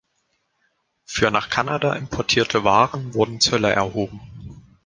[1.05, 4.19] Für nach Kanada importierte Waren wurden Zölle erhoben.